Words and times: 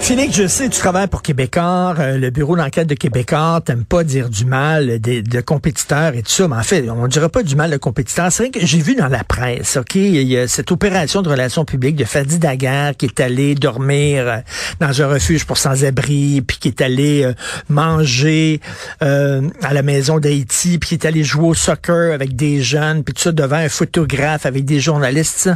Félix, 0.00 0.36
je 0.36 0.46
sais, 0.46 0.68
tu 0.70 0.78
travailles 0.78 1.06
pour 1.06 1.20
Québécois, 1.20 1.94
euh, 1.98 2.16
le 2.16 2.30
bureau 2.30 2.56
d'enquête 2.56 2.86
de 2.86 2.94
Québécois, 2.94 3.60
t'aimes 3.62 3.84
pas 3.84 4.04
dire 4.04 4.30
du 4.30 4.46
mal 4.46 5.00
de 5.00 5.40
compétiteurs 5.42 6.14
et 6.14 6.22
tout 6.22 6.30
ça, 6.30 6.48
mais 6.48 6.56
en 6.56 6.62
fait, 6.62 6.88
on 6.88 7.02
ne 7.02 7.08
dirait 7.08 7.28
pas 7.28 7.42
du 7.42 7.54
mal 7.56 7.70
de 7.70 7.76
compétiteurs. 7.76 8.32
C'est 8.32 8.44
vrai 8.44 8.50
que 8.50 8.64
j'ai 8.64 8.78
vu 8.78 8.94
dans 8.94 9.08
la 9.08 9.22
presse, 9.22 9.76
OK, 9.76 9.96
il 9.96 10.22
y 10.22 10.38
a 10.38 10.48
cette 10.48 10.72
opération 10.72 11.20
de 11.20 11.28
relations 11.28 11.66
publiques 11.66 11.96
de 11.96 12.04
Fadi 12.04 12.38
Daguerre 12.38 12.96
qui 12.96 13.04
est 13.04 13.20
allé 13.20 13.54
dormir 13.54 14.24
euh, 14.26 14.38
dans 14.80 15.02
un 15.02 15.08
refuge 15.08 15.44
pour 15.44 15.58
sans-abri, 15.58 16.40
puis 16.40 16.56
qui 16.58 16.68
est 16.68 16.80
allé 16.80 17.24
euh, 17.24 17.34
manger 17.68 18.60
à 19.00 19.74
la 19.74 19.82
maison 19.82 20.18
d'Haïti, 20.18 20.78
puis 20.78 20.88
qui 20.88 20.94
est 20.94 21.06
allé 21.06 21.22
jouer 21.22 21.48
au 21.48 21.54
soccer 21.54 22.14
avec 22.14 22.34
des 22.34 22.62
jeunes, 22.62 23.04
puis 23.04 23.12
tout 23.12 23.22
ça 23.22 23.32
devant 23.32 23.56
un 23.56 23.68
photographe 23.68 24.46
avec 24.46 24.64
des 24.64 24.80
journalistes. 24.80 25.50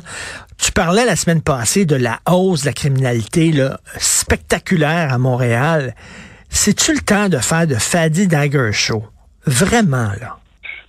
Tu 0.63 0.71
parlais 0.71 1.05
la 1.05 1.17
semaine 1.17 1.43
passée 1.43 1.87
de 1.87 1.97
la 1.97 2.21
hausse 2.31 2.63
de 2.63 2.67
la 2.67 2.73
criminalité 2.73 3.51
là, 3.51 3.81
spectaculaire 3.99 5.13
à 5.13 5.19
Montréal. 5.19 5.93
C'est-tu 6.51 6.95
le 6.95 7.01
temps 7.01 7.29
de 7.29 7.39
faire 7.39 7.67
de 7.67 7.75
Fadi 7.75 8.29
Dagger 8.29 8.71
Show? 8.73 9.03
Vraiment, 9.45 10.13
là. 10.21 10.37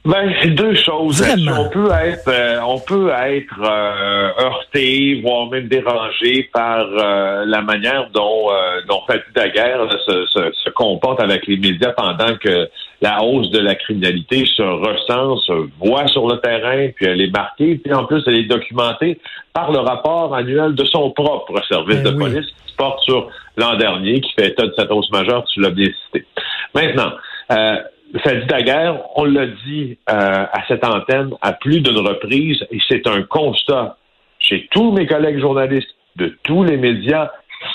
Ben, 0.05 0.31
c'est 0.41 0.49
deux 0.49 0.75
choses. 0.75 1.23
On 1.23 1.69
peut 1.69 1.89
être, 1.91 2.27
euh, 2.27 2.59
on 2.67 2.77
peut 2.77 3.09
être 3.09 3.61
euh, 3.63 4.29
heurté, 4.37 5.21
voire 5.23 5.49
même 5.49 5.67
dérangé 5.69 6.49
par 6.53 6.85
euh, 6.85 7.45
la 7.47 7.61
manière 7.61 8.09
dont, 8.13 8.49
dont 8.87 9.01
Fatih 9.07 9.31
Daguerre 9.33 9.87
se, 10.05 10.25
se, 10.25 10.51
se, 10.51 10.69
comporte 10.71 11.21
avec 11.21 11.47
les 11.47 11.55
médias 11.55 11.93
pendant 11.93 12.35
que 12.35 12.69
la 13.03 13.21
hausse 13.21 13.49
de 13.51 13.59
la 13.59 13.75
criminalité 13.75 14.45
se 14.45 14.61
ressent, 14.61 15.35
se 15.39 15.67
voit 15.77 16.07
sur 16.07 16.25
le 16.25 16.37
terrain, 16.37 16.87
puis 16.95 17.05
elle 17.05 17.19
est 17.19 17.35
marquée, 17.35 17.75
puis 17.75 17.93
en 17.93 18.05
plus 18.05 18.23
elle 18.25 18.37
est 18.37 18.45
documentée 18.45 19.19
par 19.51 19.73
le 19.73 19.79
rapport 19.79 20.33
annuel 20.33 20.73
de 20.73 20.85
son 20.85 21.11
propre 21.11 21.61
service 21.67 22.01
ben 22.01 22.13
de 22.13 22.17
police 22.17 22.45
qui 22.45 22.71
se 22.71 22.75
porte 22.77 23.01
sur 23.01 23.27
l'an 23.57 23.75
dernier, 23.75 24.21
qui 24.21 24.31
fait 24.31 24.47
état 24.47 24.65
de 24.65 24.73
cette 24.77 24.89
hausse 24.89 25.11
majeure, 25.11 25.43
tu 25.53 25.59
l'as 25.59 25.71
bien 25.71 25.89
cité. 26.05 26.25
Maintenant, 26.73 27.11
euh, 27.51 27.75
Fadi 28.23 28.45
Daguerre, 28.45 28.97
on 29.17 29.25
l'a 29.25 29.47
dit 29.47 29.97
euh, 30.09 30.45
à 30.53 30.65
cette 30.69 30.85
antenne 30.85 31.31
à 31.41 31.51
plus 31.51 31.81
d'une 31.81 31.99
reprise, 31.99 32.65
et 32.71 32.79
c'est 32.87 33.05
un 33.05 33.23
constat 33.23 33.97
chez 34.39 34.69
tous 34.71 34.93
mes 34.93 35.05
collègues 35.07 35.41
journalistes 35.41 35.93
de 36.15 36.37
tous 36.43 36.63
les 36.63 36.77
médias, 36.77 37.31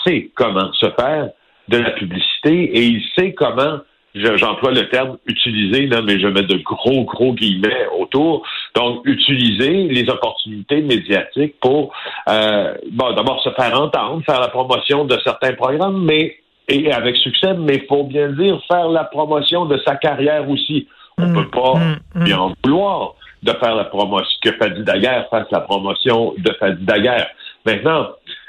sait 0.06 0.30
comment 0.34 0.72
se 0.72 0.86
faire 0.98 1.28
de 1.68 1.76
la 1.76 1.90
publicité 1.90 2.78
et 2.78 2.84
il 2.86 3.02
sait 3.14 3.34
comment 3.34 3.80
j'emploie 4.14 4.72
le 4.72 4.88
terme 4.88 5.18
utiliser, 5.26 5.86
là, 5.86 6.02
mais 6.02 6.18
je 6.18 6.26
mets 6.26 6.42
de 6.42 6.56
gros, 6.56 7.04
gros 7.04 7.32
guillemets 7.34 7.86
autour. 7.98 8.46
Donc, 8.74 9.02
utiliser 9.04 9.88
les 9.88 10.08
opportunités 10.08 10.82
médiatiques 10.82 11.56
pour, 11.60 11.92
euh, 12.28 12.74
bon, 12.92 13.12
d'abord 13.14 13.42
se 13.42 13.50
faire 13.50 13.80
entendre, 13.80 14.22
faire 14.24 14.40
la 14.40 14.48
promotion 14.48 15.04
de 15.04 15.18
certains 15.24 15.52
programmes, 15.52 16.04
mais 16.04 16.36
et 16.68 16.92
avec 16.92 17.16
succès, 17.16 17.54
mais 17.54 17.76
il 17.76 17.86
faut 17.86 18.04
bien 18.04 18.28
dire 18.28 18.60
faire 18.70 18.88
la 18.88 19.04
promotion 19.04 19.64
de 19.64 19.80
sa 19.86 19.96
carrière 19.96 20.48
aussi. 20.48 20.86
On 21.16 21.22
ne 21.22 21.28
mm, 21.28 21.34
peut 21.34 21.48
pas 21.48 21.74
mm, 21.74 21.98
mm. 22.14 22.24
bien 22.24 22.54
vouloir 22.62 23.14
de 23.42 23.52
faire 23.52 23.74
la 23.74 23.84
promotion, 23.84 24.38
que 24.42 24.52
Fadi 24.52 24.82
Daguerre 24.82 25.26
fasse 25.30 25.46
la 25.50 25.60
promotion 25.60 26.34
de 26.36 26.52
Fadi 26.60 26.84
Daguerre. 26.84 27.28
Maintenant, 27.64 28.08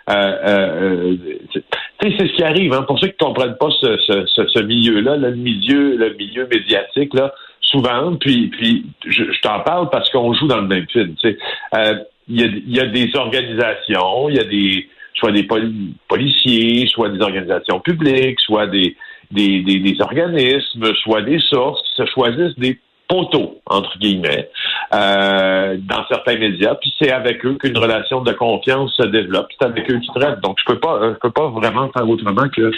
euh, 0.10 0.14
euh, 0.14 1.18
c'est 2.02 2.28
ce 2.28 2.34
qui 2.34 2.44
arrive. 2.44 2.74
Hein. 2.74 2.84
Pour 2.84 3.00
ceux 3.00 3.08
qui 3.08 3.16
ne 3.22 3.26
comprennent 3.26 3.58
pas 3.58 3.70
ce, 3.82 3.98
ce, 3.98 4.48
ce 4.48 4.60
milieu-là, 4.60 5.18
le 5.18 5.36
milieu, 5.36 5.98
le 5.98 6.14
milieu 6.16 6.48
médiatique, 6.48 7.14
là, 7.14 7.34
souvent, 7.62 8.16
puis, 8.16 8.48
puis 8.48 8.86
je, 9.06 9.24
t'en 9.42 9.60
parle 9.62 9.90
parce 9.90 10.10
qu'on 10.10 10.34
joue 10.34 10.48
dans 10.48 10.62
le 10.62 10.68
même 10.68 10.88
film. 10.90 11.16
Euh, 11.26 11.96
il 12.28 12.42
y, 12.42 12.44
a, 12.44 12.48
y 12.68 12.80
a 12.80 12.86
des 12.86 13.16
organisations, 13.16 14.30
il 14.30 14.36
y 14.36 14.40
a 14.40 14.44
des 14.44 14.88
soit 15.16 15.32
des 15.32 15.48
policiers, 16.08 16.88
soit 16.88 17.10
des 17.10 17.22
organisations 17.22 17.80
publiques, 17.82 18.40
soit 18.40 18.68
des, 18.68 18.96
des, 19.32 19.62
des, 19.62 19.80
des 19.80 20.02
organismes, 20.02 20.94
soit 21.04 21.22
des 21.22 21.40
sources 21.40 21.82
qui 21.84 22.02
se 22.02 22.06
choisissent 22.06 22.58
des 22.58 22.80
poteaux, 23.10 23.60
entre 23.66 23.98
guillemets, 23.98 24.50
euh, 24.94 25.78
dans 25.80 26.06
certains 26.08 26.38
médias, 26.38 26.76
puis 26.76 26.94
c'est 27.00 27.12
avec 27.12 27.44
eux 27.46 27.56
qu'une 27.56 27.78
relation 27.78 28.22
de 28.22 28.32
confiance 28.32 28.94
se 28.96 29.04
développe, 29.04 29.48
c'est 29.60 29.66
avec 29.66 29.92
eux 29.92 30.00
qui 30.00 30.08
traitent. 30.14 30.40
Donc, 30.42 30.58
je 30.60 30.72
peux 30.72 30.80
pas, 30.80 31.00
je 31.02 31.20
peux 31.20 31.32
pas 31.32 31.50
vraiment 31.50 31.90
faire 31.90 32.08
autrement 32.08 32.48
que 32.50 32.72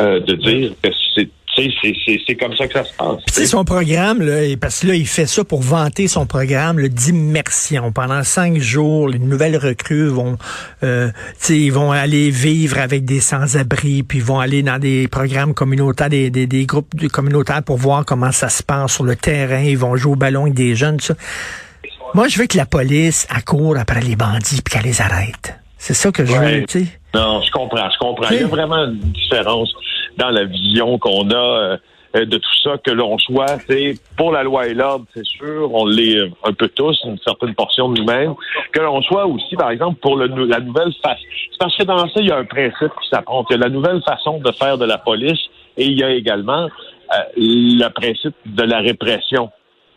euh, 0.00 0.20
de 0.20 0.34
dire 0.34 0.70
que 0.82 0.90
c'est 1.14 1.28
c'est 1.56 2.34
comme 2.34 2.56
ça 2.56 2.66
que 2.66 2.72
ça 2.72 2.84
se 2.84 2.92
passe. 2.94 3.18
C'est 3.30 3.46
son 3.46 3.64
programme, 3.64 4.20
là, 4.20 4.42
parce 4.60 4.80
que 4.80 4.88
là, 4.88 4.94
il 4.94 5.06
fait 5.06 5.26
ça 5.26 5.44
pour 5.44 5.62
vanter 5.62 6.08
son 6.08 6.26
programme 6.26 6.88
d'immersion. 6.88 7.92
Pendant 7.92 8.22
cinq 8.22 8.58
jours, 8.58 9.08
les 9.08 9.18
nouvelles 9.18 9.56
recrues 9.56 10.08
vont, 10.08 10.36
euh, 10.82 11.10
ils 11.48 11.72
vont 11.72 11.92
aller 11.92 12.30
vivre 12.30 12.78
avec 12.78 13.04
des 13.04 13.20
sans-abri, 13.20 14.02
puis 14.02 14.18
ils 14.18 14.24
vont 14.24 14.40
aller 14.40 14.62
dans 14.62 14.78
des 14.78 15.08
programmes 15.08 15.54
communautaires, 15.54 16.10
des, 16.10 16.30
des, 16.30 16.46
des, 16.46 16.66
groupes 16.66 16.94
communautaires 17.12 17.62
pour 17.62 17.76
voir 17.76 18.04
comment 18.04 18.32
ça 18.32 18.48
se 18.48 18.62
passe 18.62 18.94
sur 18.94 19.04
le 19.04 19.16
terrain. 19.16 19.62
Ils 19.62 19.78
vont 19.78 19.96
jouer 19.96 20.12
au 20.12 20.16
ballon 20.16 20.42
avec 20.42 20.54
des 20.54 20.74
jeunes, 20.74 21.00
ça. 21.00 21.14
Moi, 22.14 22.28
je 22.28 22.38
veux 22.38 22.46
que 22.46 22.56
la 22.56 22.66
police 22.66 23.26
accourt 23.28 23.76
après 23.76 24.00
les 24.00 24.14
bandits 24.14 24.62
puis 24.62 24.72
qu'elle 24.72 24.84
les 24.84 25.00
arrête. 25.00 25.58
C'est 25.78 25.94
ça 25.94 26.12
que 26.12 26.24
je 26.24 26.32
veux, 26.32 26.64
tu 26.64 26.84
sais. 26.84 26.86
Non, 27.12 27.42
je 27.42 27.50
comprends, 27.50 27.90
je 27.90 27.98
comprends. 27.98 28.28
Il 28.30 28.40
y 28.40 28.42
a 28.42 28.46
vraiment 28.46 28.84
une 28.84 28.98
différence 29.12 29.74
dans 30.18 30.30
la 30.30 30.44
vision 30.44 30.98
qu'on 30.98 31.30
a 31.30 31.34
euh, 31.34 31.76
de 32.14 32.36
tout 32.38 32.54
ça, 32.62 32.78
que 32.78 32.90
l'on 32.92 33.18
soit, 33.18 33.58
c'est 33.68 33.94
pour 34.16 34.30
la 34.30 34.44
loi 34.44 34.68
et 34.68 34.74
l'ordre, 34.74 35.04
c'est 35.14 35.24
sûr, 35.24 35.70
on 35.74 35.84
l'est 35.84 36.16
euh, 36.16 36.30
un 36.44 36.52
peu 36.52 36.68
tous, 36.68 36.96
une 37.04 37.18
certaine 37.18 37.54
portion 37.54 37.88
de 37.88 38.00
nous-mêmes, 38.00 38.34
que 38.72 38.80
l'on 38.80 39.02
soit 39.02 39.26
aussi, 39.26 39.56
par 39.56 39.70
exemple, 39.70 39.98
pour 40.00 40.16
la 40.16 40.28
nouvelle 40.28 40.92
façon. 41.02 41.22
C'est 41.50 41.58
parce 41.58 41.76
que 41.76 41.82
dans 41.82 42.08
ça, 42.08 42.20
il 42.20 42.26
y 42.26 42.30
a 42.30 42.36
un 42.36 42.44
principe 42.44 42.92
qui 43.02 43.08
s'apprend. 43.10 43.42
A 43.42 43.56
la 43.56 43.68
nouvelle 43.68 44.02
façon 44.02 44.38
de 44.38 44.52
faire 44.52 44.78
de 44.78 44.84
la 44.84 44.98
police 44.98 45.40
et 45.76 45.86
il 45.86 45.98
y 45.98 46.04
a 46.04 46.10
également 46.10 46.64
euh, 46.64 47.16
le 47.36 47.88
principe 47.88 48.34
de 48.46 48.62
la 48.62 48.78
répression 48.78 49.50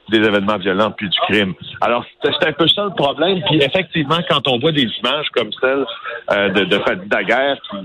des 0.09 0.17
événements 0.17 0.57
violents 0.57 0.91
puis 0.91 1.09
du 1.09 1.19
crime. 1.27 1.53
Alors, 1.81 2.05
c'est 2.23 2.47
un 2.47 2.53
peu 2.53 2.67
ça 2.67 2.85
le 2.85 2.95
problème. 2.95 3.41
Puis 3.47 3.57
effectivement, 3.61 4.19
quand 4.29 4.47
on 4.47 4.57
voit 4.59 4.71
des 4.71 4.87
images 5.03 5.27
comme 5.33 5.51
celle 5.59 5.85
euh, 6.31 6.49
de, 6.49 6.63
de 6.65 6.79
Fadi 6.79 7.07
Daguerre 7.07 7.57
qui, 7.69 7.77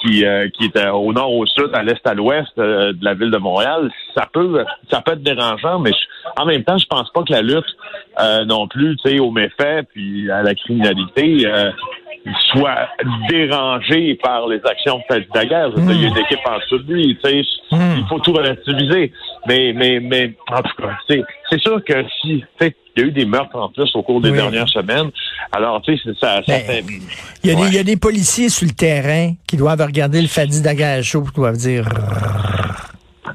qui, 0.00 0.24
euh, 0.24 0.48
qui 0.50 0.64
est 0.66 0.88
au 0.88 1.12
nord, 1.12 1.32
au 1.32 1.46
sud, 1.46 1.70
à 1.74 1.82
l'est, 1.82 2.04
à 2.06 2.14
l'ouest 2.14 2.52
euh, 2.58 2.92
de 2.92 3.04
la 3.04 3.14
ville 3.14 3.30
de 3.30 3.38
Montréal, 3.38 3.90
ça 4.14 4.28
peut 4.32 4.64
ça 4.90 5.00
peut 5.02 5.12
être 5.12 5.22
dérangeant, 5.22 5.78
mais 5.78 5.92
en 6.38 6.46
même 6.46 6.64
temps, 6.64 6.78
je 6.78 6.86
pense 6.86 7.10
pas 7.12 7.22
que 7.22 7.32
la 7.32 7.42
lutte 7.42 7.76
non 8.46 8.68
plus, 8.68 8.96
tu 8.96 9.10
sais, 9.10 9.18
aux 9.18 9.30
méfaits 9.30 9.86
puis 9.92 10.30
à 10.30 10.42
la 10.42 10.54
criminalité 10.54 11.46
soit 12.50 12.88
dérangé 13.28 14.14
par 14.22 14.46
les 14.48 14.60
actions 14.64 14.98
de 14.98 15.02
Fadi 15.08 15.26
Daguerre. 15.32 15.70
Il 15.76 16.02
y 16.02 16.04
a 16.04 16.08
une 16.08 16.18
équipe 16.18 16.40
en 16.46 16.58
dessous 16.58 16.78
de 16.78 16.92
lui. 16.92 17.18
Tu 17.22 17.30
sais, 17.30 17.42
hmm. 17.70 17.96
Il 17.98 18.06
faut 18.08 18.18
tout 18.18 18.32
relativiser. 18.32 19.12
Mais, 19.46 19.72
mais, 19.74 20.00
mais 20.00 20.34
en 20.48 20.62
tout 20.62 20.82
cas, 20.82 20.96
c'est 21.08 21.60
sûr 21.60 21.82
que 21.84 22.04
si 22.20 22.44
il 22.96 23.02
y 23.02 23.04
a 23.04 23.08
eu 23.08 23.12
des 23.12 23.24
meurtres 23.24 23.56
en 23.56 23.68
plus 23.68 23.90
au 23.94 24.02
cours 24.02 24.20
des 24.20 24.32
dernières 24.32 24.68
semaines. 24.68 25.10
Alors, 25.52 25.80
tu 25.82 25.96
sais, 25.96 26.10
ça, 26.20 26.42
ça 26.42 26.42
ben, 26.46 26.60
fait... 26.60 26.84
Il 27.44 27.72
y, 27.74 27.78
a 27.78 27.82
des 27.82 27.96
policiers 27.96 28.48
sur 28.48 28.66
le 28.66 28.72
terrain 28.72 29.34
qui 29.46 29.56
doivent 29.56 29.80
regarder 29.80 30.20
le 30.20 30.28
Fadi 30.28 30.62
chaud 31.02 31.22
qui 31.22 31.32
doivent 31.34 31.56
dire... 31.56 31.88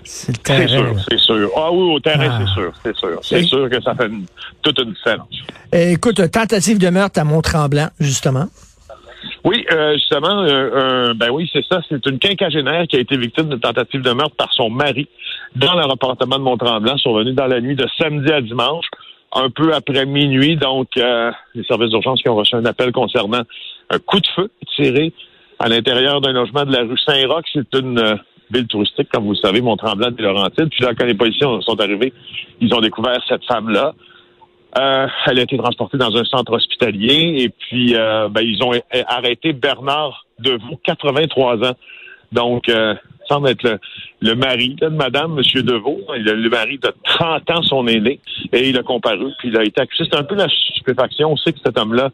C'est 0.04 0.36
sûr, 0.68 0.96
c'est 1.10 1.18
sûr. 1.18 1.50
Ah 1.56 1.72
oui, 1.72 1.96
au 1.96 2.00
terrain, 2.00 2.38
c'est 2.38 2.52
ah. 2.52 2.54
sûr, 2.54 2.74
c'est 2.84 2.96
sûr. 2.96 3.20
C'est 3.24 3.44
sûr 3.44 3.70
que 3.70 3.82
ça 3.82 3.96
fait 3.96 4.12
toute 4.62 4.80
une 4.80 4.94
scène. 5.04 5.22
Écoute, 5.72 6.30
tentative 6.30 6.78
de 6.78 6.90
meurtre 6.90 7.20
à 7.20 7.24
Mont-Tremblant, 7.24 7.90
justement. 8.00 8.48
Euh, 9.72 9.94
justement, 9.94 10.44
euh, 10.44 11.14
ben 11.16 11.30
oui, 11.32 11.50
c'est 11.52 11.66
ça. 11.66 11.82
C'est 11.90 12.06
une 12.06 12.20
quinquagénaire 12.20 12.88
qui 12.88 12.98
a 12.98 13.00
été 13.00 13.18
victime 13.18 13.50
de 13.50 13.56
tentative 13.56 14.02
de 14.02 14.12
meurtre 14.12 14.36
par 14.36 14.52
son 14.54 14.70
mari 14.70 15.08
dans 15.56 15.74
le 15.74 15.92
appartement 15.92 16.38
de 16.38 16.44
Mont-Tremblant, 16.44 16.98
survenu 16.98 17.34
dans 17.34 17.48
la 17.48 17.62
nuit 17.62 17.76
de 17.76 17.88
samedi 17.98 18.32
à 18.32 18.42
dimanche, 18.42 18.86
un 19.34 19.50
peu 19.50 19.74
après 19.74 20.06
minuit. 20.06 20.56
Donc, 20.56 20.90
euh, 20.98 21.32
les 21.56 21.64
services 21.64 21.90
d'urgence 21.90 22.22
qui 22.22 22.30
ont 22.30 22.36
reçu 22.36 22.56
un 22.56 22.66
appel 22.66 22.92
concernant 22.92 23.42
un 23.90 24.00
coup 24.00 24.20
de 24.20 24.28
feu 24.36 24.52
tiré 24.76 25.14
à 25.60 25.68
l'intérieur 25.68 26.22
d'un 26.22 26.34
logement 26.34 26.66
de 26.66 26.72
la 26.72 26.84
rue 26.84 26.98
Saint-Roch. 26.98 27.46
C'est 27.54 27.74
une 27.76 28.20
ville 28.52 28.68
touristique, 28.68 29.10
comme 29.12 29.24
vous 29.24 29.32
le 29.32 29.38
savez, 29.38 29.62
Mont-Tremblant 29.62 30.12
Laurentides. 30.18 30.70
Puis 30.70 30.84
là, 30.84 30.94
quand 30.96 31.06
les 31.06 31.16
policiers 31.16 31.48
sont 31.62 31.80
arrivés, 31.80 32.14
ils 32.62 32.74
ont 32.74 32.82
découvert 32.82 33.20
cette 33.28 33.46
femme-là. 33.46 33.94
Euh, 34.78 35.08
elle 35.26 35.40
a 35.40 35.44
été 35.44 35.58
transportée 35.58 35.98
dans 35.98 36.16
un 36.16 36.26
centre 36.26 36.52
hospitalier 36.52 37.44
et 37.44 37.50
puis 37.50 37.96
euh, 37.96 38.28
ben, 38.30 38.42
ils 38.42 38.62
ont 38.62 38.72
arrêté 39.08 39.54
Bernard 39.54 40.26
Deveau, 40.40 40.80
83 40.84 41.64
ans. 41.70 41.76
Donc, 42.32 42.68
euh, 42.68 42.94
semble 43.30 43.50
être 43.50 43.80
le, 44.22 44.36
mari 44.36 44.76
de 44.76 44.88
Madame 44.88 45.36
Monsieur 45.36 45.64
Deveau, 45.64 46.02
le, 46.10 46.34
le, 46.34 46.50
mari 46.50 46.78
de 46.78 46.94
30 47.04 47.50
ans, 47.52 47.62
son 47.64 47.88
aîné, 47.88 48.20
et 48.52 48.70
il 48.70 48.78
a 48.78 48.84
comparu, 48.84 49.32
puis 49.40 49.50
il 49.50 49.58
a 49.58 49.64
été 49.64 49.82
accusé. 49.82 50.10
C'est 50.12 50.20
un 50.20 50.24
peu 50.24 50.36
la 50.36 50.48
stupéfaction. 50.50 51.32
On 51.32 51.38
sait 51.38 51.54
que 51.54 51.60
cet 51.66 51.78
homme-là 51.78 52.12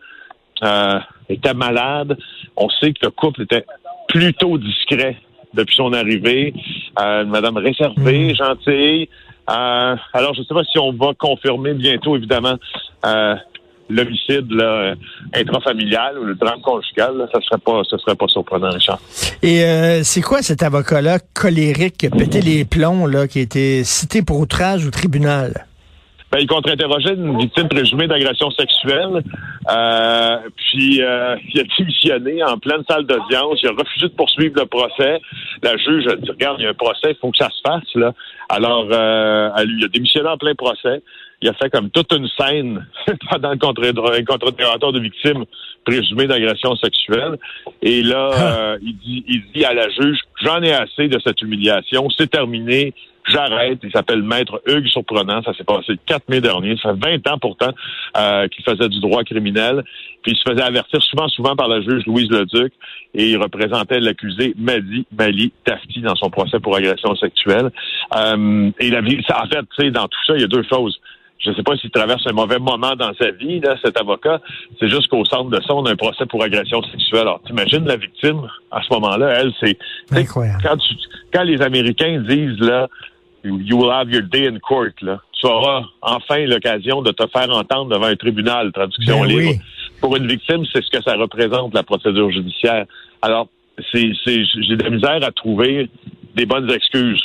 euh, 0.63 0.99
était 1.29 1.53
malade. 1.53 2.17
On 2.55 2.69
sait 2.69 2.93
que 2.93 3.05
le 3.05 3.11
couple 3.11 3.43
était 3.43 3.65
plutôt 4.07 4.57
discret 4.57 5.17
depuis 5.53 5.75
son 5.75 5.93
arrivée. 5.93 6.53
Euh, 6.99 7.25
madame 7.25 7.57
réservée, 7.57 8.31
mm. 8.31 8.35
gentille. 8.35 9.09
Euh, 9.49 9.95
alors, 10.13 10.33
je 10.33 10.41
ne 10.41 10.45
sais 10.45 10.53
pas 10.53 10.63
si 10.63 10.77
on 10.79 10.93
va 10.93 11.13
confirmer 11.17 11.73
bientôt, 11.73 12.15
évidemment, 12.15 12.55
euh, 13.05 13.35
l'homicide 13.89 14.47
intrafamilial 15.33 16.17
ou 16.19 16.23
le 16.23 16.35
drame 16.35 16.61
conjugal. 16.61 17.27
ça 17.33 17.39
serait 17.41 17.59
pas, 17.59 17.81
ce 17.89 17.97
serait 17.97 18.15
pas 18.15 18.27
surprenant, 18.27 18.69
Richard. 18.69 18.99
Et 19.41 19.63
c'est 20.03 20.21
quoi 20.21 20.41
cet 20.41 20.63
avocat-là 20.63 21.19
colérique 21.33 21.97
qui 21.97 22.07
a 22.07 22.09
pété 22.09 22.41
les 22.41 22.63
plombs, 22.63 23.05
là, 23.05 23.27
qui 23.27 23.39
a 23.39 23.41
été 23.41 23.83
cité 23.83 24.21
pour 24.21 24.39
outrage 24.39 24.85
au 24.85 24.91
tribunal? 24.91 25.65
Ben, 26.31 26.39
il 26.39 26.47
contre-interrogeait 26.47 27.13
une 27.13 27.37
victime 27.37 27.67
présumée 27.67 28.07
d'agression 28.07 28.49
sexuelle. 28.51 29.21
Euh, 29.69 30.37
puis 30.55 31.01
euh, 31.01 31.35
il 31.53 31.59
a 31.59 31.63
démissionné 31.77 32.43
en 32.43 32.57
pleine 32.57 32.83
salle 32.89 33.05
d'audience. 33.05 33.59
Il 33.61 33.67
a 33.67 33.73
refusé 33.73 34.07
de 34.07 34.13
poursuivre 34.13 34.55
le 34.57 34.65
procès. 34.65 35.19
La 35.61 35.75
juge 35.75 36.07
a 36.07 36.15
dit 36.15 36.29
Regarde, 36.29 36.57
il 36.59 36.63
y 36.63 36.67
a 36.67 36.69
un 36.69 36.73
procès, 36.73 37.09
il 37.11 37.15
faut 37.19 37.31
que 37.31 37.37
ça 37.37 37.49
se 37.49 37.61
fasse. 37.65 37.95
là. 37.95 38.13
Alors, 38.47 38.87
euh, 38.91 39.49
il 39.65 39.83
a 39.83 39.87
démissionné 39.89 40.29
en 40.29 40.37
plein 40.37 40.55
procès. 40.55 41.03
Il 41.41 41.49
a 41.49 41.53
fait 41.53 41.69
comme 41.69 41.89
toute 41.89 42.13
une 42.13 42.29
scène 42.39 42.85
pendant 43.29 43.51
le 43.51 43.57
contre-interrogatoire 43.57 44.93
de 44.93 44.99
victimes 44.99 45.43
présumées 45.83 46.27
d'agression 46.27 46.75
sexuelle. 46.77 47.37
Et 47.81 48.03
là, 48.03 48.77
il, 48.81 48.95
dit, 48.99 49.25
il 49.27 49.43
dit 49.53 49.65
à 49.65 49.73
la 49.73 49.89
juge 49.89 50.19
J'en 50.43 50.61
ai 50.61 50.71
assez 50.71 51.07
de 51.07 51.19
cette 51.25 51.41
humiliation, 51.41 52.07
c'est 52.15 52.29
terminé 52.29 52.93
j'arrête. 53.27 53.79
Il 53.83 53.91
s'appelle 53.91 54.21
Maître 54.21 54.62
Hugues 54.68 54.88
Surprenant. 54.88 55.41
Ça 55.44 55.53
s'est 55.53 55.63
passé 55.63 55.94
le 55.94 56.00
4 56.06 56.29
mai 56.29 56.41
dernier. 56.41 56.75
Ça 56.81 56.94
fait 56.94 57.19
20 57.23 57.33
ans 57.33 57.38
pourtant 57.39 57.71
euh, 58.18 58.47
qu'il 58.47 58.63
faisait 58.63 58.89
du 58.89 59.00
droit 59.00 59.23
criminel. 59.23 59.83
Puis 60.23 60.33
il 60.33 60.38
se 60.38 60.44
faisait 60.50 60.63
avertir 60.63 61.01
souvent, 61.01 61.27
souvent 61.29 61.56
par 61.56 61.68
la 61.68 61.81
juge 61.81 62.06
Louise 62.06 62.29
Leduc 62.29 62.73
et 63.13 63.31
il 63.31 63.38
représentait 63.38 64.00
l'accusé 64.00 64.53
Madi 64.57 65.06
Mali 65.18 65.51
Tafti 65.65 66.01
dans 66.01 66.15
son 66.15 66.29
procès 66.29 66.59
pour 66.59 66.75
agression 66.75 67.15
sexuelle. 67.15 67.71
Euh, 68.15 68.71
et 68.79 68.89
la 68.89 69.01
vie, 69.01 69.19
en 69.33 69.47
fait, 69.47 69.62
tu 69.75 69.83
sais, 69.85 69.91
dans 69.91 70.07
tout 70.07 70.19
ça, 70.27 70.35
il 70.35 70.41
y 70.41 70.45
a 70.45 70.47
deux 70.47 70.63
choses 70.63 71.00
je 71.44 71.50
ne 71.50 71.56
sais 71.56 71.63
pas 71.63 71.75
s'il 71.75 71.89
traverse 71.89 72.21
un 72.27 72.33
mauvais 72.33 72.59
moment 72.59 72.95
dans 72.95 73.13
sa 73.19 73.31
vie, 73.31 73.59
là, 73.59 73.75
cet 73.83 74.00
avocat. 74.00 74.39
C'est 74.79 74.89
juste 74.89 75.07
qu'au 75.07 75.25
centre 75.25 75.50
de 75.50 75.59
ça, 75.62 75.74
on 75.74 75.85
a 75.85 75.91
un 75.91 75.95
procès 75.95 76.25
pour 76.25 76.44
agression 76.44 76.81
sexuelle. 76.83 77.21
Alors, 77.21 77.41
t'imagines 77.45 77.85
la 77.85 77.97
victime 77.97 78.47
à 78.71 78.81
ce 78.81 78.94
moment-là, 78.94 79.39
elle, 79.39 79.51
c'est 79.59 79.77
quand, 80.63 80.77
quand 81.33 81.44
les 81.44 81.62
Américains 81.62 82.24
disent 82.27 82.59
là, 82.59 82.88
you 83.43 83.77
will 83.77 83.91
have 83.91 84.09
your 84.09 84.21
day 84.21 84.47
in 84.47 84.59
court, 84.59 84.93
là, 85.01 85.21
tu 85.33 85.47
auras 85.47 85.83
enfin 86.01 86.45
l'occasion 86.45 87.01
de 87.01 87.11
te 87.11 87.25
faire 87.27 87.49
entendre 87.49 87.91
devant 87.91 88.07
un 88.07 88.15
tribunal, 88.15 88.71
traduction 88.71 89.21
ben 89.21 89.27
libre. 89.27 89.63
Pour 89.99 90.15
une 90.15 90.27
victime, 90.27 90.63
c'est 90.71 90.83
ce 90.83 90.89
que 90.89 91.03
ça 91.03 91.15
représente 91.15 91.73
la 91.73 91.83
procédure 91.83 92.31
judiciaire. 92.31 92.85
Alors, 93.21 93.47
c'est, 93.91 94.11
c'est, 94.23 94.43
j'ai 94.45 94.75
de 94.75 94.83
la 94.83 94.89
misère 94.89 95.23
à 95.23 95.31
trouver 95.31 95.89
des 96.35 96.45
bonnes 96.45 96.69
excuses 96.71 97.23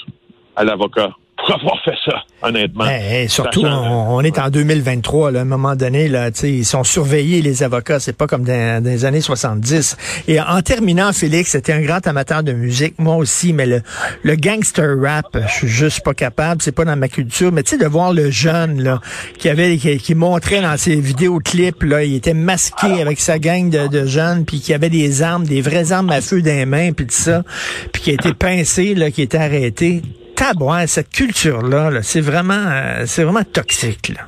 à 0.55 0.65
l'avocat 0.65 1.11
pour 1.47 1.55
avoir 1.55 1.81
fait 1.85 1.95
ça, 2.05 2.25
honnêtement. 2.43 2.85
Ben, 2.85 3.29
surtout, 3.29 3.65
on, 3.65 4.21
est 4.23 4.39
en 4.39 4.51
2023, 4.51 5.31
là, 5.31 5.39
à 5.41 5.43
un 5.43 5.45
moment 5.45 5.77
donné, 5.77 6.09
là, 6.09 6.31
ils 6.43 6.65
sont 6.65 6.85
surveillés, 6.85 7.41
les 7.41 7.63
avocats, 7.63 8.01
c'est 8.01 8.17
pas 8.17 8.27
comme 8.27 8.45
dans, 8.45 8.85
les 8.85 9.05
années 9.05 9.21
70. 9.21 9.97
Et 10.29 10.41
en 10.41 10.61
terminant, 10.63 11.13
Félix, 11.13 11.51
c'était 11.51 11.73
un 11.73 11.81
grand 11.81 12.05
amateur 12.07 12.43
de 12.43 12.53
musique, 12.53 12.95
moi 12.99 13.17
aussi, 13.17 13.53
mais 13.53 13.67
le, 13.67 13.83
le 14.23 14.35
gangster 14.35 14.97
rap, 15.01 15.37
je 15.47 15.53
suis 15.53 15.69
juste 15.69 16.01
pas 16.03 16.15
capable, 16.15 16.63
c'est 16.63 16.73
pas 16.73 16.85
dans 16.85 16.97
ma 16.97 17.09
culture, 17.09 17.53
mais 17.53 17.63
tu 17.63 17.77
sais, 17.77 17.79
de 17.79 17.87
voir 17.87 18.13
le 18.13 18.31
jeune, 18.31 18.83
là, 18.83 19.01
qui 19.39 19.49
avait, 19.49 19.77
qui, 19.77 20.15
montrait 20.15 20.63
dans 20.63 20.77
ses 20.77 20.97
vidéoclips, 20.97 21.83
là, 21.85 22.03
il 22.03 22.15
était 22.15 22.35
masqué 22.35 23.01
avec 23.01 23.21
sa 23.21 23.39
gang 23.39 23.71
de, 23.71 23.87
de 23.87 24.07
jeunes, 24.07 24.45
puis 24.45 24.61
qui 24.61 24.75
avait 24.75 24.91
des 24.91 25.23
armes, 25.23 25.45
des 25.45 25.61
vraies 25.61 25.93
armes 25.93 26.11
à 26.11 26.21
feu 26.21 26.43
dans 26.43 26.51
les 26.51 26.67
mains, 26.67 26.93
puis 26.93 27.07
tout 27.07 27.15
ça, 27.15 27.45
puis 27.93 28.03
qui 28.03 28.11
a 28.11 28.15
été 28.15 28.35
pincé, 28.35 28.95
là, 28.95 29.11
qui 29.11 29.23
était 29.23 29.39
arrêté 29.39 30.03
tabouin, 30.37 30.87
cette 30.87 31.11
culture-là, 31.11 31.91
-là, 31.91 32.03
c'est 32.03 32.21
vraiment, 32.21 32.55
euh, 32.55 33.05
c'est 33.07 33.25
vraiment 33.25 33.45
toxique. 33.45 34.11
Là. 34.11 34.23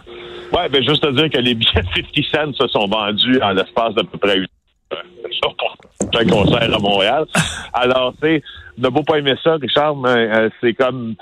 Ouais, 0.53 0.69
ben 0.71 0.83
juste 0.83 1.05
à 1.05 1.13
dire 1.13 1.29
que 1.31 1.39
les 1.39 1.55
billets 1.55 1.71
50 1.73 2.55
cents 2.57 2.67
se 2.67 2.69
sont 2.69 2.87
vendus 2.87 3.41
en 3.43 3.51
l'espace 3.51 3.95
d'à 3.95 4.03
peu 4.03 4.19
près 4.19 4.39
une 4.39 4.47
heure 4.95 5.55
pour 6.11 6.21
un 6.21 6.25
concert 6.25 6.75
à 6.75 6.79
Montréal. 6.79 7.27
Alors, 7.75 8.15
tu 8.21 8.29
sais, 8.29 8.43
ne 8.79 8.89
beau 8.89 9.03
pas 9.03 9.19
aimer 9.19 9.35
ça, 9.45 9.57
Richard, 9.61 9.97
mais 9.97 10.09
euh, 10.09 10.49
c'est 10.61 10.73
comme 10.73 11.15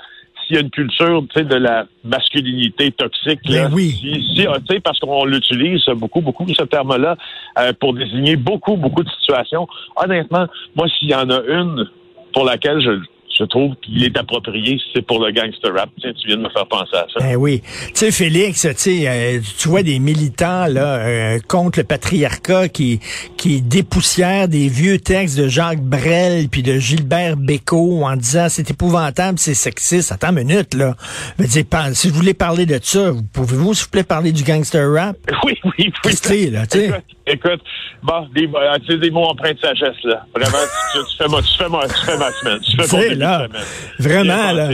s'il 0.45 0.55
y 0.55 0.59
a 0.59 0.61
une 0.61 0.69
culture, 0.69 1.21
de 1.21 1.55
la 1.55 1.85
masculinité 2.05 2.91
toxique. 2.91 3.41
Ben 3.49 3.69
oui. 3.73 3.91
Si, 4.33 4.47
ah, 4.47 4.59
tu 4.59 4.75
sais, 4.75 4.79
parce 4.79 4.97
qu'on 4.99 5.25
l'utilise 5.25 5.85
beaucoup, 5.95 6.21
beaucoup 6.21 6.45
ce 6.53 6.63
terme-là 6.63 7.17
euh, 7.59 7.73
pour 7.79 7.93
désigner 7.93 8.37
beaucoup, 8.37 8.77
beaucoup 8.77 9.03
de 9.03 9.09
situations. 9.19 9.67
Honnêtement, 9.97 10.47
moi, 10.75 10.87
s'il 10.97 11.09
y 11.09 11.15
en 11.15 11.29
a 11.29 11.41
une 11.41 11.89
pour 12.33 12.45
laquelle 12.45 12.79
je 12.81 13.01
je 13.37 13.43
trouve 13.45 13.75
qu'il 13.81 14.03
est 14.03 14.17
approprié, 14.17 14.79
c'est 14.93 15.01
pour 15.01 15.23
le 15.23 15.31
gangster 15.31 15.73
rap. 15.73 15.89
Tiens, 15.99 16.13
tu 16.19 16.27
viens 16.27 16.37
de 16.37 16.43
me 16.43 16.49
faire 16.49 16.67
penser 16.67 16.95
à 16.95 17.05
ça. 17.13 17.19
Ben 17.19 17.35
oui. 17.35 17.61
Tu 17.87 17.91
sais, 17.93 18.11
Félix, 18.11 18.67
tu 18.77 19.07
euh, 19.07 19.39
tu 19.57 19.67
vois 19.69 19.83
des 19.83 19.99
militants 19.99 20.67
là 20.67 20.97
euh, 20.97 21.39
contre 21.47 21.79
le 21.79 21.83
patriarcat 21.83 22.69
qui 22.69 22.99
qui 23.37 23.61
dépoussièrent 23.61 24.47
des 24.47 24.67
vieux 24.67 24.99
textes 24.99 25.37
de 25.37 25.47
Jacques 25.47 25.81
Brel 25.81 26.49
puis 26.49 26.63
de 26.63 26.77
Gilbert 26.79 27.37
Bécaud 27.37 28.03
en 28.03 28.15
disant 28.15 28.47
c'est 28.49 28.69
épouvantable, 28.69 29.37
c'est 29.39 29.53
sexiste. 29.53 30.11
Attends 30.11 30.29
une 30.29 30.47
minute 30.47 30.73
là. 30.73 30.95
Je 31.37 31.43
veux 31.43 31.49
dire, 31.49 31.65
si 31.93 32.09
vous 32.09 32.15
voulez 32.15 32.33
parler 32.33 32.65
de 32.65 32.79
ça, 32.81 33.11
pouvez-vous 33.33 33.73
s'il 33.73 33.85
vous 33.85 33.91
plaît 33.91 34.03
parler 34.03 34.31
du 34.31 34.43
gangster 34.43 34.91
rap? 34.91 35.17
Oui, 35.45 35.53
oui, 35.63 35.93
oui. 36.03 36.49
là, 36.49 36.67
tu 36.67 36.79
sais? 36.79 36.91
Écoute, 37.29 37.59
bon, 38.03 38.27
des, 38.33 38.47
euh, 38.47 38.97
des 38.97 39.11
mots 39.11 39.25
empreints 39.25 39.53
de 39.53 39.59
sagesse 39.59 40.01
là. 40.03 40.25
Vraiment, 40.33 40.57
tu, 40.93 41.17
fais 41.17 41.27
ma, 41.27 41.41
tu 41.41 41.57
fais 41.57 41.69
ma, 41.69 41.87
tu 41.87 42.05
fais 42.05 42.17
ma 42.17 42.31
semaine. 42.31 42.59
Tu 42.59 42.77
fais 42.77 43.15
mon 43.15 43.47
vraiment, 43.99 44.51
là, 44.53 44.69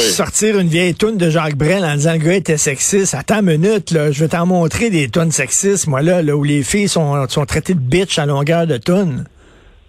sortir 0.00 0.58
une 0.58 0.68
vieille 0.68 0.94
toune 0.94 1.18
de 1.18 1.28
Jacques 1.28 1.56
Brel 1.56 1.84
en 1.84 1.94
disant 1.94 2.12
le 2.12 2.18
gars 2.18 2.34
était 2.34 2.56
sexiste. 2.56 3.14
Attends 3.14 3.40
une 3.40 3.58
minute, 3.58 3.90
là, 3.90 4.10
je 4.10 4.20
vais 4.20 4.28
t'en 4.28 4.46
montrer 4.46 4.88
des 4.88 5.08
tonnes 5.08 5.30
sexistes, 5.30 5.86
moi, 5.86 6.00
là, 6.00 6.22
là, 6.22 6.34
où 6.34 6.42
les 6.42 6.62
filles 6.62 6.88
sont, 6.88 7.28
sont 7.28 7.44
traitées 7.44 7.74
de 7.74 7.80
bitch 7.80 8.18
à 8.18 8.24
longueur 8.24 8.66
de 8.66 8.78
tonnes. 8.78 9.26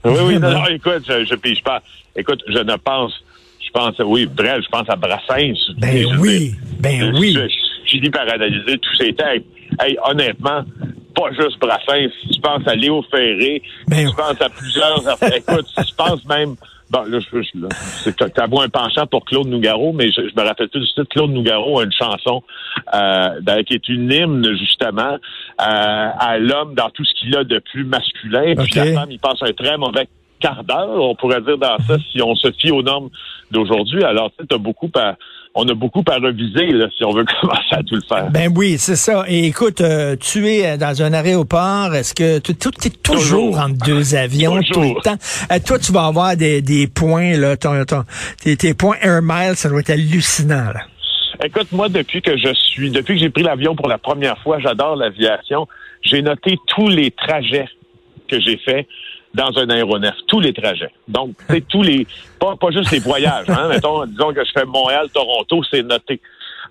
Oui, 0.03 0.13
oui, 0.23 0.39
non, 0.39 0.65
écoute, 0.67 1.03
je, 1.07 1.25
je 1.25 1.35
pige 1.35 1.63
pas. 1.63 1.81
Écoute, 2.15 2.41
je 2.47 2.59
ne 2.59 2.75
pense, 2.75 3.13
je 3.65 3.69
pense, 3.71 3.95
oui, 3.99 4.25
Brel, 4.25 4.61
je 4.63 4.69
pense 4.69 4.89
à 4.89 4.95
Brassens. 4.95 5.73
Ben 5.77 6.05
oui, 6.19 6.55
ben 6.79 7.15
oui. 7.17 7.37
J'ai 7.85 7.99
dit 7.99 8.09
par 8.09 8.27
analyser 8.29 8.77
tous 8.77 8.95
ces 8.95 9.13
textes. 9.13 9.45
Hey, 9.79 9.97
honnêtement, 10.03 10.63
pas 11.19 11.31
juste 11.31 11.59
Brassens. 11.59 12.11
Si 12.21 12.29
tu 12.29 12.41
penses 12.41 12.67
à 12.67 12.75
Léo 12.75 13.03
Ferré, 13.11 13.61
ben, 13.87 14.09
tu 14.09 14.15
penses 14.15 14.41
à 14.41 14.49
plusieurs. 14.49 14.99
écoute, 15.35 15.67
si 15.77 15.85
tu 15.85 15.95
penses 15.95 16.25
même 16.25 16.55
Bon, 16.89 17.03
là, 17.03 17.19
je, 17.19 17.41
je 17.43 18.09
t'as 18.09 18.45
un 18.45 18.69
penchant 18.69 19.05
pour 19.05 19.23
Claude 19.23 19.47
Nougaro, 19.47 19.93
mais 19.93 20.11
je, 20.11 20.21
me 20.21 20.41
rappelle 20.41 20.69
tout 20.69 20.79
de 20.79 20.85
suite, 20.85 21.07
Claude 21.09 21.29
Nougaro 21.29 21.79
a 21.79 21.83
une 21.83 21.91
chanson 21.91 22.41
euh, 22.95 23.63
qui 23.63 23.75
est 23.75 23.87
une 23.89 24.11
hymne, 24.11 24.57
justement, 24.57 25.13
euh, 25.13 25.17
à 25.59 26.39
l'homme 26.39 26.73
dans 26.73 26.89
tout 26.89 27.05
ce 27.05 27.13
qu'il 27.13 27.35
a 27.37 27.43
de 27.43 27.59
plus 27.59 27.83
masculin. 27.83 28.55
Puis 28.55 28.73
la 28.73 28.85
femme, 28.93 29.11
il 29.11 29.19
passe 29.19 29.37
un 29.41 29.53
très 29.53 29.77
mauvais 29.77 30.07
quart 30.39 30.63
d'heure, 30.63 31.01
on 31.01 31.15
pourrait 31.15 31.41
dire 31.41 31.57
dans 31.57 31.77
ça, 31.87 31.97
si 32.11 32.21
on 32.21 32.35
se 32.35 32.51
fie 32.59 32.71
aux 32.71 32.81
normes 32.81 33.09
d'aujourd'hui. 33.51 34.03
Alors, 34.03 34.31
tu 34.37 34.45
sais, 34.49 34.57
beaucoup 34.57 34.91
à 34.95 35.15
on 35.55 35.67
a 35.67 35.73
beaucoup 35.73 36.03
à 36.09 36.15
reviser 36.15 36.67
là, 36.67 36.87
si 36.95 37.03
on 37.03 37.11
veut 37.11 37.25
commencer 37.41 37.71
à 37.71 37.83
tout 37.83 37.95
le 37.95 38.01
faire. 38.01 38.29
Ben 38.31 38.51
oui, 38.55 38.77
c'est 38.77 38.95
ça. 38.95 39.25
Et 39.27 39.45
écoute, 39.45 39.81
euh, 39.81 40.15
tu 40.15 40.47
es 40.47 40.65
euh, 40.65 40.77
dans 40.77 41.01
un 41.01 41.13
aéroport, 41.13 41.93
est-ce 41.95 42.13
que 42.13 42.39
tu 42.39 42.51
es 42.51 42.89
toujours, 43.03 43.59
entre 43.59 43.85
deux 43.85 44.15
avions 44.15 44.61
tout 44.61 44.81
le 44.81 45.01
temps? 45.01 45.17
Euh, 45.51 45.59
toi, 45.65 45.79
tu 45.79 45.91
vas 45.91 46.05
avoir 46.05 46.35
des, 46.35 46.61
des 46.61 46.87
points, 46.87 47.35
là, 47.35 47.57
ton, 47.57 47.83
ton, 47.85 48.03
tes, 48.41 48.55
tes, 48.57 48.73
points 48.73 48.97
Air 49.01 49.21
Miles, 49.21 49.55
ça 49.55 49.69
doit 49.69 49.79
être 49.79 49.89
hallucinant. 49.89 50.71
Là. 50.73 50.81
Écoute, 51.43 51.71
moi, 51.71 51.89
depuis 51.89 52.21
que 52.21 52.37
je 52.37 52.53
suis, 52.53 52.91
depuis 52.91 53.15
que 53.15 53.21
j'ai 53.21 53.29
pris 53.29 53.43
l'avion 53.43 53.75
pour 53.75 53.87
la 53.87 53.97
première 53.97 54.37
fois, 54.39 54.59
j'adore 54.59 54.95
l'aviation. 54.95 55.67
J'ai 56.01 56.21
noté 56.21 56.57
tous 56.67 56.89
les 56.89 57.11
trajets 57.11 57.67
que 58.27 58.39
j'ai 58.39 58.57
faits 58.57 58.87
dans 59.33 59.57
un 59.57 59.69
aéronef, 59.69 60.15
tous 60.27 60.39
les 60.39 60.53
trajets. 60.53 60.91
Donc, 61.07 61.35
c'est 61.49 61.67
tous 61.67 61.83
les, 61.83 62.07
pas, 62.39 62.55
pas 62.55 62.71
juste 62.71 62.91
les 62.91 62.99
voyages. 62.99 63.49
Hein, 63.49 63.67
mettons, 63.69 64.05
disons 64.05 64.33
que 64.33 64.43
je 64.43 64.51
fais 64.51 64.65
Montréal-Toronto, 64.65 65.61
c'est 65.69 65.83
noté. 65.83 66.19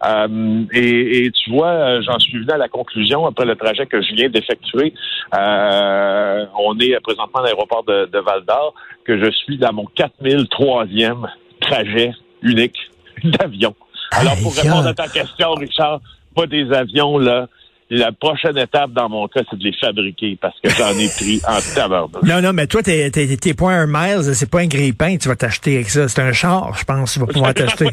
Euh, 0.04 0.64
et, 0.72 1.30
tu 1.32 1.50
vois, 1.50 1.70
euh, 1.70 2.02
j'en 2.02 2.18
suis 2.18 2.38
venu 2.38 2.50
à 2.50 2.56
la 2.56 2.68
conclusion 2.68 3.26
après 3.26 3.44
le 3.44 3.56
trajet 3.56 3.86
que 3.86 4.00
je 4.00 4.14
viens 4.14 4.28
d'effectuer. 4.28 4.92
Euh, 5.34 6.46
on 6.58 6.78
est 6.78 6.98
présentement 7.00 7.40
à 7.40 7.44
l'aéroport 7.44 7.84
de, 7.84 8.06
de 8.06 8.18
Val 8.18 8.44
d'Or, 8.44 8.74
que 9.04 9.18
je 9.18 9.30
suis 9.30 9.58
dans 9.58 9.72
mon 9.72 9.86
4003e 9.96 11.28
trajet 11.60 12.12
unique 12.42 12.78
d'avion. 13.24 13.74
Alors, 14.12 14.34
pour 14.42 14.54
répondre 14.54 14.86
à 14.86 14.94
ta 14.94 15.08
question, 15.08 15.52
Richard, 15.54 16.00
pas 16.34 16.46
des 16.46 16.72
avions 16.72 17.18
là 17.18 17.48
la 17.90 18.12
prochaine 18.12 18.58
étape 18.58 18.92
dans 18.92 19.08
mon 19.08 19.26
cas, 19.28 19.40
c'est 19.50 19.58
de 19.58 19.64
les 19.64 19.72
fabriquer 19.72 20.38
parce 20.40 20.58
que 20.60 20.68
j'en 20.70 20.90
ai 20.98 21.08
pris 21.08 21.40
en 21.46 21.58
tabarnak. 21.74 22.22
Non, 22.22 22.42
non, 22.42 22.52
mais 22.52 22.66
toi, 22.66 22.82
t'es, 22.82 23.10
t'es, 23.10 23.36
t'es 23.36 23.54
pas 23.54 23.70
un 23.70 23.86
miles, 23.86 24.34
c'est 24.34 24.50
pas 24.50 24.60
un 24.60 24.66
grille-pain 24.66 25.16
tu 25.16 25.28
vas 25.28 25.36
t'acheter 25.36 25.76
avec 25.76 25.90
ça. 25.90 26.08
C'est 26.08 26.20
un 26.20 26.32
char, 26.32 26.74
je 26.78 26.84
pense, 26.84 27.12
tu 27.14 27.20
vas 27.20 27.26
pouvoir 27.26 27.54
t'acheter. 27.54 27.86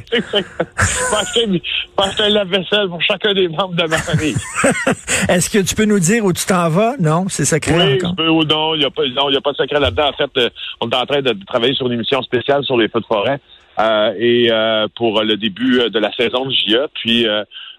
pas 1.95 2.05
acheter 2.05 2.23
un 2.23 2.29
lave-vaisselle 2.29 2.87
pour 2.89 3.01
chacun 3.01 3.33
des 3.33 3.47
membres 3.47 3.75
de 3.75 3.87
ma 3.87 3.97
famille. 3.97 4.35
Est-ce 5.29 5.49
que 5.49 5.59
tu 5.59 5.75
peux 5.75 5.85
nous 5.85 5.99
dire 5.99 6.25
où 6.25 6.33
tu 6.33 6.45
t'en 6.45 6.69
vas? 6.69 6.95
Non, 6.99 7.25
c'est 7.29 7.45
secret 7.45 7.75
oui, 7.75 7.95
encore. 7.95 8.11
Je 8.11 8.15
peux, 8.15 8.29
ou 8.29 8.43
non, 8.43 8.75
il 8.75 8.79
n'y 8.79 8.85
a, 8.85 8.91
pas, 8.91 9.03
non, 9.15 9.29
y 9.29 9.37
a 9.37 9.41
pas 9.41 9.51
de 9.51 9.57
secret 9.57 9.79
là-dedans. 9.79 10.09
En 10.09 10.13
fait, 10.13 10.31
euh, 10.37 10.49
on 10.81 10.89
est 10.89 10.95
en 10.95 11.05
train 11.05 11.21
de 11.21 11.35
travailler 11.45 11.73
sur 11.73 11.87
une 11.87 11.93
émission 11.93 12.21
spéciale 12.21 12.63
sur 12.63 12.77
les 12.77 12.89
feux 12.89 12.99
de 12.99 13.05
forêt. 13.05 13.39
Euh, 13.77 14.13
et 14.17 14.49
euh, 14.51 14.87
pour 14.95 15.21
le 15.21 15.35
début 15.35 15.89
de 15.89 15.99
la 15.99 16.11
saison 16.13 16.45
de 16.45 16.51
JA. 16.51 16.87
Puis 16.93 17.27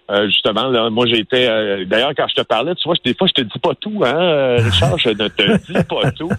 euh, 0.09 0.27
justement, 0.27 0.67
là, 0.69 0.89
moi 0.89 1.05
j'ai 1.05 1.19
été. 1.19 1.49
Euh, 1.49 1.85
d'ailleurs, 1.85 2.13
quand 2.15 2.27
je 2.29 2.35
te 2.35 2.41
parlais, 2.41 2.73
tu 2.75 2.87
vois, 2.87 2.95
des 3.03 3.13
fois, 3.13 3.27
je 3.27 3.33
te 3.33 3.41
dis 3.41 3.59
pas 3.59 3.75
tout, 3.75 4.03
hein, 4.05 4.15
euh, 4.15 4.57
Richard, 4.63 4.97
je 4.97 5.09
ne 5.09 5.27
te 5.27 5.71
dis 5.71 5.83
pas 5.83 6.11
tout. 6.11 6.29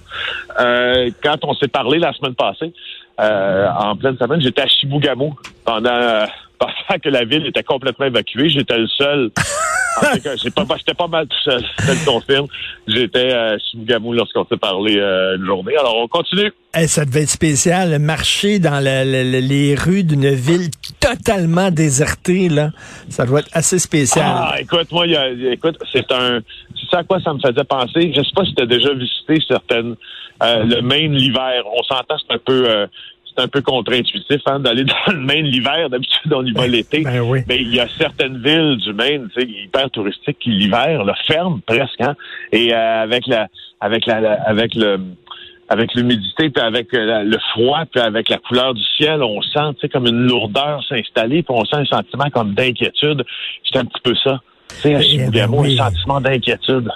quand 1.23 1.45
on 1.45 1.55
s'est 1.55 1.69
parlé 1.69 1.99
la 1.99 2.13
semaine 2.15 2.35
passée, 2.35 2.73
en 3.19 3.97
pleine 3.97 4.17
semaine, 4.17 4.41
j'étais 4.41 4.63
à 4.63 4.67
Chibougamau 4.67 5.37
pendant 5.65 6.25
pensant 6.59 6.99
que 7.03 7.09
la 7.09 7.25
ville 7.25 7.47
était 7.47 7.63
complètement 7.63 8.07
évacuée. 8.07 8.49
J'étais 8.49 8.79
le 8.79 8.89
seul 8.89 9.31
J'étais 10.37 10.51
pas, 10.51 10.65
pas 10.97 11.07
mal 11.07 11.27
tout 11.27 11.37
seul, 11.45 11.65
je 11.79 11.93
le 11.93 12.05
confirme. 12.05 12.47
J'étais 12.87 13.33
à 13.33 13.59
Chibougamau 13.59 14.13
lorsqu'on 14.13 14.45
s'est 14.47 14.57
parlé 14.57 14.97
euh, 14.97 15.37
une 15.37 15.45
journée. 15.45 15.77
Alors, 15.77 15.97
on 15.97 16.09
continue. 16.09 16.53
Eh, 16.77 16.87
ça 16.87 17.05
devait 17.05 17.23
être 17.23 17.31
spécial, 17.31 17.99
marcher 17.99 18.59
dans 18.59 18.83
les 18.83 19.75
rues 19.75 20.05
d'une 20.05 20.31
ville 20.31 20.71
totalement 21.15 21.71
désertée, 21.71 22.49
là. 22.49 22.71
Ça 23.09 23.27
doit 23.27 23.41
être 23.41 23.51
assez 23.53 23.79
spécial. 23.79 24.27
Ah, 24.27 24.55
écoute, 24.61 24.91
moi, 24.93 25.07
y 25.07 25.17
a, 25.17 25.31
écoute, 25.31 25.77
c'est 25.93 26.11
un... 26.13 26.41
C'est 26.75 26.91
ça 26.91 26.99
à 26.99 27.05
quoi 27.05 27.21
ça 27.21 27.33
me 27.33 27.41
faisait 27.41 27.65
penser? 27.65 28.13
Je 28.15 28.23
sais 28.23 28.35
pas 28.35 28.45
si 28.45 28.55
tu 28.55 28.63
as 28.63 28.67
déjà 28.67 28.93
visité 28.95 29.39
certaines... 29.47 29.97
Euh, 30.41 30.63
le 30.63 30.83
Maine 30.83 31.15
l'hiver. 31.15 31.65
On 31.67 31.83
s'entend, 31.83 32.17
c'est 32.19 32.35
un 32.35 32.39
peu... 32.39 32.69
Euh, 32.69 32.87
c'est 33.39 33.45
un 33.45 33.49
peu 33.49 33.61
contre-intuitif 33.63 34.41
hein, 34.47 34.59
d'aller 34.61 34.85
dans 35.07 35.13
le 35.13 35.21
Maine 35.21 35.47
l'hiver. 35.47 35.91
D'habitude, 35.91 36.33
on 36.33 36.45
y 36.45 36.53
va 36.53 36.67
l'été. 36.67 37.03
Ben 37.03 37.21
oui. 37.21 37.41
Mais 37.49 37.59
il 37.59 37.75
y 37.75 37.81
a 37.81 37.89
certaines 37.99 38.39
villes 38.43 38.77
du 38.79 38.93
Maine, 38.93 39.29
hyper 39.37 39.91
touristiques, 39.91 40.39
qui 40.39 40.51
l'hiver, 40.51 41.05
là, 41.05 41.15
ferment 41.27 41.61
presque. 41.67 42.01
Hein, 42.01 42.15
et 42.53 42.73
euh, 42.73 43.03
avec 43.03 43.27
la, 43.27 43.49
avec 43.81 44.07
la, 44.07 44.35
avec 44.43 44.75
le, 44.75 44.99
avec 45.69 45.95
l'humidité, 45.95 46.51
puis 46.51 46.63
avec 46.63 46.93
euh, 46.95 47.23
le 47.23 47.39
froid, 47.53 47.85
puis 47.91 48.01
avec 48.01 48.29
la 48.29 48.39
couleur 48.39 48.75
du 48.75 48.83
ciel, 48.97 49.23
on 49.23 49.43
sent, 49.43 49.75
tu 49.75 49.81
sais, 49.83 49.89
comme 49.89 50.07
une 50.07 50.27
lourdeur 50.27 50.83
s'installer, 50.89 51.43
puis 51.43 51.55
on 51.55 51.65
sent 51.65 51.77
un 51.77 51.85
sentiment 51.85 52.31
comme 52.31 52.55
d'inquiétude. 52.55 53.25
C'est 53.71 53.79
un 53.79 53.85
petit 53.85 54.01
peu 54.03 54.15
ça. 54.23 54.41
À 54.85 54.89
eh 54.89 55.29
ben 55.31 55.55
un 55.55 55.77
sentiment 55.77 56.21
d'inquiétude. 56.21 56.91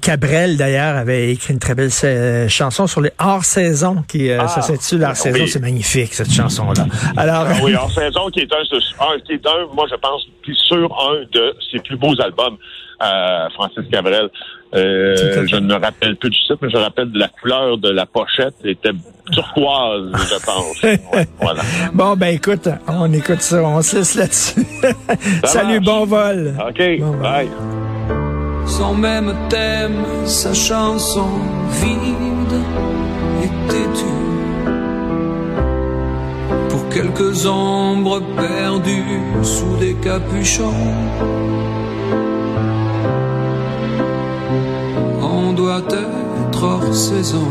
Cabrel, 0.00 0.56
d'ailleurs, 0.56 0.96
avait 0.96 1.32
écrit 1.32 1.52
une 1.52 1.58
très 1.58 1.74
belle 1.74 1.90
euh, 2.04 2.48
chanson 2.48 2.86
sur 2.86 3.02
les 3.02 3.10
hors-saison, 3.18 4.04
qui 4.08 4.30
euh, 4.30 4.38
ah, 4.40 4.48
ça 4.48 4.62
s'intitule 4.62 5.04
Hors-saison. 5.04 5.46
C'est 5.46 5.60
magnifique, 5.60 6.14
cette 6.14 6.32
chanson-là. 6.32 6.86
Alors, 7.16 7.46
ah 7.46 7.58
oui, 7.62 7.74
Hors-saison, 7.78 8.30
qui 8.30 8.40
est 8.40 8.52
un, 8.52 9.18
qui 9.26 9.32
est 9.32 9.46
un, 9.46 9.66
moi, 9.74 9.86
je 9.90 9.96
pense, 9.96 10.26
sur 10.66 10.96
un 11.10 11.24
de 11.30 11.54
ses 11.70 11.78
plus 11.80 11.96
beaux 11.96 12.18
albums, 12.20 12.56
euh, 13.02 13.50
Francis 13.50 13.82
Cabrel. 13.90 14.30
Euh, 14.74 15.46
je 15.46 15.56
ne 15.56 15.66
me 15.66 15.74
rappelle 15.74 16.16
plus 16.16 16.30
du 16.30 16.38
titre, 16.38 16.58
mais 16.60 16.70
je 16.70 16.76
me 16.76 16.82
rappelle 16.82 17.10
de 17.12 17.18
la 17.18 17.28
couleur 17.28 17.78
de 17.78 17.88
la 17.90 18.04
pochette. 18.06 18.54
était 18.64 18.90
turquoise, 19.32 20.10
je 20.14 20.44
pense. 20.44 21.22
voilà. 21.40 21.62
Bon, 21.92 22.14
ben 22.16 22.34
écoute, 22.34 22.68
on 22.88 23.12
écoute 23.12 23.40
ça, 23.42 23.62
on 23.62 23.80
se 23.82 23.96
laisse 23.96 24.14
là-dessus. 24.16 24.66
Salut, 25.44 25.80
bon 25.80 26.04
vol. 26.04 26.54
OK, 26.68 26.82
bye 27.22 27.48
son 28.66 28.94
même 28.94 29.32
thème, 29.48 30.04
sa 30.24 30.52
chanson 30.52 31.28
vide 31.70 32.60
et 33.44 33.70
têtue. 33.70 34.04
Pour 36.68 36.88
quelques 36.88 37.46
ombres 37.46 38.20
perdues 38.36 39.22
sous 39.42 39.76
des 39.76 39.94
capuchons, 39.94 40.74
doit 45.80 45.98
être 45.98 46.62
hors 46.62 46.94
saison. 46.94 47.48